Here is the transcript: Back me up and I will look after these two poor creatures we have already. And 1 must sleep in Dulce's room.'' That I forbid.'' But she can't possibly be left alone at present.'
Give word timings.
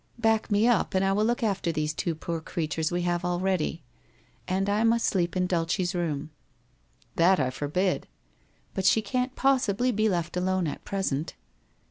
Back 0.17 0.49
me 0.49 0.67
up 0.67 0.95
and 0.95 1.05
I 1.05 1.13
will 1.13 1.25
look 1.25 1.43
after 1.43 1.71
these 1.71 1.93
two 1.93 2.15
poor 2.15 2.41
creatures 2.41 2.91
we 2.91 3.03
have 3.03 3.23
already. 3.23 3.83
And 4.47 4.67
1 4.67 4.87
must 4.89 5.05
sleep 5.05 5.37
in 5.37 5.45
Dulce's 5.45 5.93
room.'' 5.93 6.31
That 7.21 7.39
I 7.39 7.51
forbid.'' 7.51 8.07
But 8.73 8.85
she 8.85 9.03
can't 9.03 9.35
possibly 9.35 9.91
be 9.91 10.09
left 10.09 10.35
alone 10.35 10.65
at 10.65 10.83
present.' 10.83 11.35